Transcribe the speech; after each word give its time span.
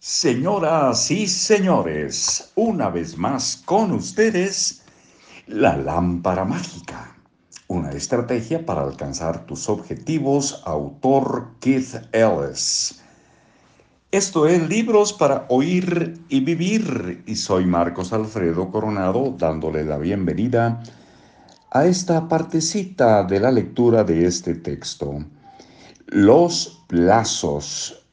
Señoras 0.00 1.10
y 1.10 1.26
señores, 1.26 2.52
una 2.54 2.88
vez 2.88 3.18
más 3.18 3.60
con 3.64 3.90
ustedes, 3.90 4.84
la 5.48 5.76
lámpara 5.76 6.44
mágica, 6.44 7.16
una 7.66 7.90
estrategia 7.90 8.64
para 8.64 8.82
alcanzar 8.82 9.44
tus 9.44 9.68
objetivos, 9.68 10.62
autor 10.66 11.48
Keith 11.58 11.96
Ellis. 12.12 13.02
Esto 14.12 14.46
es 14.46 14.68
Libros 14.68 15.12
para 15.12 15.46
Oír 15.48 16.20
y 16.28 16.44
Vivir 16.44 17.24
y 17.26 17.34
soy 17.34 17.66
Marcos 17.66 18.12
Alfredo 18.12 18.70
Coronado 18.70 19.34
dándole 19.36 19.84
la 19.84 19.98
bienvenida 19.98 20.80
a 21.72 21.86
esta 21.86 22.28
partecita 22.28 23.24
de 23.24 23.40
la 23.40 23.50
lectura 23.50 24.04
de 24.04 24.26
este 24.26 24.54
texto. 24.54 25.24
Los 26.06 26.84
plazos 26.86 28.07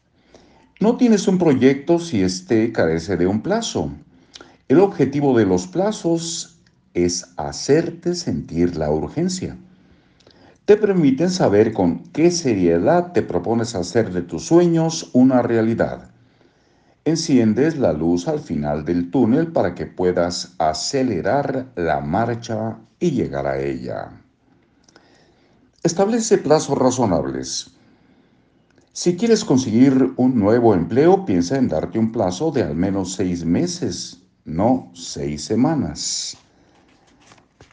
no 0.82 0.98
tienes 0.98 1.28
un 1.28 1.38
proyecto 1.38 2.00
si 2.00 2.22
éste 2.22 2.72
carece 2.74 3.16
de 3.16 3.28
un 3.28 3.42
plazo. 3.42 3.92
El 4.68 4.80
objetivo 4.80 5.38
de 5.38 5.46
los 5.46 5.68
plazos 5.68 6.60
es 6.94 7.34
hacerte 7.38 8.14
sentir 8.14 8.76
la 8.76 8.92
urgencia. 8.92 9.58
Te 10.66 10.76
permiten 10.76 11.30
saber 11.30 11.72
con 11.72 12.04
qué 12.12 12.32
seriedad 12.32 13.14
te 13.14 13.22
propones 13.22 13.76
hacer 13.76 14.12
de 14.12 14.22
tus 14.22 14.48
sueños 14.48 15.12
una 15.14 15.42
realidad. 15.42 16.10
Enciendes 17.06 17.78
la 17.78 17.94
luz 17.94 18.28
al 18.28 18.40
final 18.40 18.84
del 18.84 19.12
túnel 19.12 19.52
para 19.52 19.76
que 19.76 19.86
puedas 19.86 20.56
acelerar 20.58 21.68
la 21.76 22.02
marcha 22.02 22.80
y 23.00 23.12
llegar 23.12 23.46
a 23.46 23.62
ella. 23.62 24.10
Establece 25.84 26.40
plazos 26.40 26.78
razonables. 26.78 27.75
Si 28.98 29.18
quieres 29.18 29.44
conseguir 29.44 30.14
un 30.16 30.40
nuevo 30.40 30.74
empleo, 30.74 31.26
piensa 31.26 31.58
en 31.58 31.68
darte 31.68 32.00
un 32.00 32.14
plazo 32.14 32.50
de 32.50 32.64
al 32.64 32.78
menos 32.78 33.12
seis 33.12 33.44
meses, 33.44 34.22
no 34.46 34.90
seis 34.94 35.44
semanas. 35.44 36.38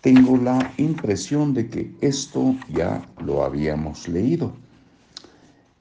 Tengo 0.01 0.37
la 0.37 0.73
impresión 0.79 1.55
de 1.55 1.71
que 1.71 1.95
esto 2.01 2.57
ya 2.69 3.07
lo 3.25 3.45
habíamos 3.45 4.09
leído. 4.09 4.53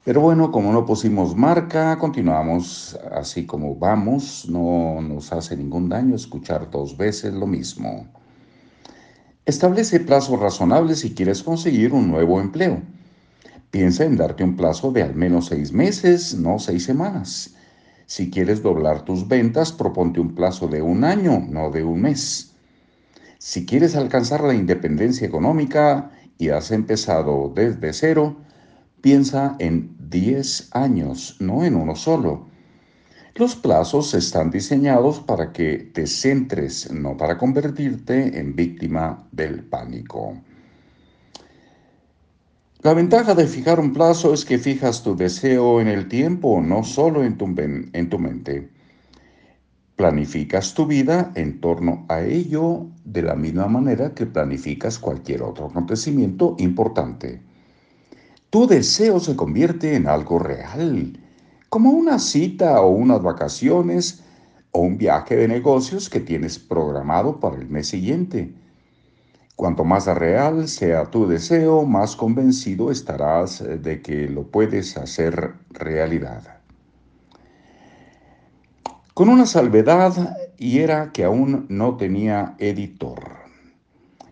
Pero 0.04 0.20
bueno, 0.20 0.52
como 0.52 0.72
no 0.72 0.86
pusimos 0.86 1.34
marca, 1.34 1.98
continuamos 1.98 2.96
así 3.10 3.44
como 3.44 3.74
vamos. 3.74 4.46
No 4.48 5.00
nos 5.02 5.32
hace 5.32 5.56
ningún 5.56 5.88
daño 5.88 6.14
escuchar 6.14 6.70
dos 6.70 6.96
veces 6.96 7.34
lo 7.34 7.48
mismo. 7.48 8.06
Establece 9.44 9.98
plazos 9.98 10.38
razonables 10.38 11.00
si 11.00 11.14
quieres 11.14 11.42
conseguir 11.42 11.92
un 11.94 12.12
nuevo 12.12 12.40
empleo. 12.40 12.80
Piensa 13.72 14.04
en 14.04 14.18
darte 14.18 14.44
un 14.44 14.54
plazo 14.54 14.92
de 14.92 15.02
al 15.02 15.14
menos 15.14 15.46
seis 15.46 15.72
meses, 15.72 16.34
no 16.34 16.58
seis 16.58 16.84
semanas. 16.84 17.54
Si 18.04 18.30
quieres 18.30 18.62
doblar 18.62 19.06
tus 19.06 19.26
ventas, 19.26 19.72
proponte 19.72 20.20
un 20.20 20.34
plazo 20.34 20.68
de 20.68 20.82
un 20.82 21.04
año, 21.04 21.42
no 21.48 21.70
de 21.70 21.82
un 21.82 22.02
mes. 22.02 22.52
Si 23.38 23.64
quieres 23.64 23.96
alcanzar 23.96 24.44
la 24.44 24.52
independencia 24.52 25.26
económica 25.26 26.10
y 26.36 26.50
has 26.50 26.70
empezado 26.70 27.50
desde 27.54 27.94
cero, 27.94 28.36
piensa 29.00 29.56
en 29.58 29.96
10 30.10 30.68
años, 30.72 31.38
no 31.40 31.64
en 31.64 31.74
uno 31.74 31.96
solo. 31.96 32.48
Los 33.36 33.56
plazos 33.56 34.12
están 34.12 34.50
diseñados 34.50 35.20
para 35.20 35.50
que 35.50 35.78
te 35.94 36.06
centres, 36.06 36.92
no 36.92 37.16
para 37.16 37.38
convertirte 37.38 38.38
en 38.38 38.54
víctima 38.54 39.26
del 39.32 39.64
pánico. 39.64 40.36
La 42.82 42.94
ventaja 42.94 43.36
de 43.36 43.46
fijar 43.46 43.78
un 43.78 43.92
plazo 43.92 44.34
es 44.34 44.44
que 44.44 44.58
fijas 44.58 45.04
tu 45.04 45.14
deseo 45.14 45.80
en 45.80 45.86
el 45.86 46.08
tiempo, 46.08 46.60
no 46.60 46.82
solo 46.82 47.22
en 47.22 47.38
tu, 47.38 47.44
en 47.56 48.10
tu 48.10 48.18
mente. 48.18 48.70
Planificas 49.94 50.74
tu 50.74 50.86
vida 50.86 51.30
en 51.36 51.60
torno 51.60 52.04
a 52.08 52.22
ello 52.22 52.88
de 53.04 53.22
la 53.22 53.36
misma 53.36 53.68
manera 53.68 54.14
que 54.14 54.26
planificas 54.26 54.98
cualquier 54.98 55.44
otro 55.44 55.66
acontecimiento 55.66 56.56
importante. 56.58 57.40
Tu 58.50 58.66
deseo 58.66 59.20
se 59.20 59.36
convierte 59.36 59.94
en 59.94 60.08
algo 60.08 60.40
real, 60.40 61.20
como 61.68 61.92
una 61.92 62.18
cita 62.18 62.80
o 62.80 62.88
unas 62.88 63.22
vacaciones 63.22 64.24
o 64.72 64.80
un 64.80 64.98
viaje 64.98 65.36
de 65.36 65.46
negocios 65.46 66.10
que 66.10 66.18
tienes 66.18 66.58
programado 66.58 67.38
para 67.38 67.58
el 67.58 67.68
mes 67.68 67.86
siguiente. 67.86 68.52
Cuanto 69.62 69.84
más 69.84 70.06
real 70.06 70.66
sea 70.66 71.04
tu 71.04 71.28
deseo, 71.28 71.84
más 71.84 72.16
convencido 72.16 72.90
estarás 72.90 73.60
eh, 73.60 73.78
de 73.78 74.02
que 74.02 74.28
lo 74.28 74.42
puedes 74.42 74.96
hacer 74.96 75.54
realidad. 75.70 76.58
Con 79.14 79.28
una 79.28 79.46
salvedad, 79.46 80.36
y 80.58 80.80
era 80.80 81.12
que 81.12 81.22
aún 81.22 81.66
no 81.68 81.96
tenía 81.96 82.56
editor. 82.58 83.22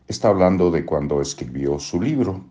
Está 0.08 0.30
hablando 0.30 0.72
de 0.72 0.84
cuando 0.84 1.22
escribió 1.22 1.78
su 1.78 2.02
libro. 2.02 2.44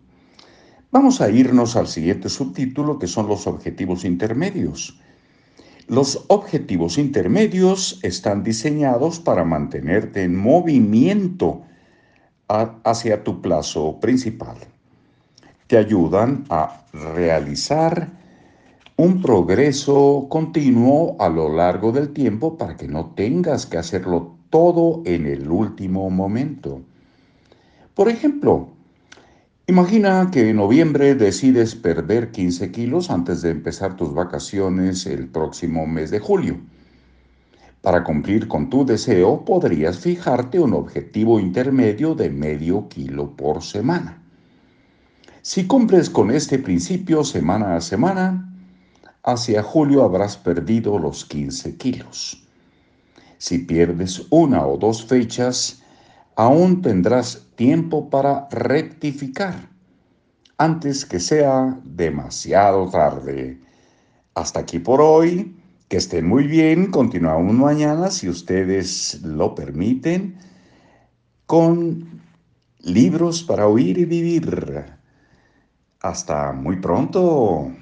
Vamos 0.90 1.20
a 1.20 1.28
irnos 1.28 1.76
al 1.76 1.86
siguiente 1.86 2.30
subtítulo, 2.30 2.98
que 2.98 3.08
son 3.08 3.28
los 3.28 3.46
objetivos 3.46 4.06
intermedios. 4.06 4.98
Los 5.86 6.24
objetivos 6.28 6.96
intermedios 6.96 8.00
están 8.02 8.42
diseñados 8.42 9.20
para 9.20 9.44
mantenerte 9.44 10.22
en 10.22 10.34
movimiento 10.34 11.66
hacia 12.50 13.22
tu 13.22 13.40
plazo 13.40 13.98
principal. 14.00 14.56
Te 15.68 15.76
ayudan 15.76 16.44
a 16.50 16.82
realizar 16.92 18.10
un 18.96 19.22
progreso 19.22 20.26
continuo 20.28 21.16
a 21.20 21.28
lo 21.28 21.54
largo 21.54 21.92
del 21.92 22.12
tiempo 22.12 22.58
para 22.58 22.76
que 22.76 22.88
no 22.88 23.12
tengas 23.14 23.66
que 23.66 23.78
hacerlo 23.78 24.34
todo 24.50 25.02
en 25.06 25.26
el 25.26 25.48
último 25.50 26.10
momento. 26.10 26.82
Por 27.94 28.08
ejemplo, 28.08 28.68
imagina 29.68 30.28
que 30.32 30.50
en 30.50 30.56
noviembre 30.56 31.14
decides 31.14 31.76
perder 31.76 32.32
15 32.32 32.72
kilos 32.72 33.10
antes 33.10 33.42
de 33.42 33.50
empezar 33.50 33.96
tus 33.96 34.12
vacaciones 34.12 35.06
el 35.06 35.28
próximo 35.28 35.86
mes 35.86 36.10
de 36.10 36.18
julio. 36.18 36.58
Para 37.82 38.04
cumplir 38.04 38.46
con 38.46 38.68
tu 38.68 38.84
deseo 38.84 39.44
podrías 39.44 39.98
fijarte 39.98 40.58
un 40.58 40.74
objetivo 40.74 41.40
intermedio 41.40 42.14
de 42.14 42.28
medio 42.28 42.88
kilo 42.88 43.34
por 43.36 43.62
semana. 43.62 44.22
Si 45.42 45.66
cumples 45.66 46.10
con 46.10 46.30
este 46.30 46.58
principio 46.58 47.24
semana 47.24 47.76
a 47.76 47.80
semana, 47.80 48.54
hacia 49.22 49.62
julio 49.62 50.04
habrás 50.04 50.36
perdido 50.36 50.98
los 50.98 51.24
15 51.24 51.76
kilos. 51.76 52.46
Si 53.38 53.60
pierdes 53.60 54.26
una 54.28 54.66
o 54.66 54.76
dos 54.76 55.06
fechas, 55.06 55.82
aún 56.36 56.82
tendrás 56.82 57.46
tiempo 57.54 58.10
para 58.10 58.48
rectificar 58.50 59.70
antes 60.58 61.06
que 61.06 61.18
sea 61.18 61.78
demasiado 61.84 62.90
tarde. 62.90 63.58
Hasta 64.34 64.60
aquí 64.60 64.78
por 64.78 65.00
hoy. 65.00 65.56
Que 65.90 65.96
estén 65.96 66.24
muy 66.28 66.46
bien, 66.46 66.92
continuamos 66.92 67.52
mañana, 67.52 68.12
si 68.12 68.28
ustedes 68.28 69.22
lo 69.24 69.56
permiten, 69.56 70.38
con 71.46 72.22
libros 72.78 73.42
para 73.42 73.66
oír 73.66 73.98
y 73.98 74.04
vivir. 74.04 74.84
Hasta 75.98 76.52
muy 76.52 76.76
pronto. 76.76 77.72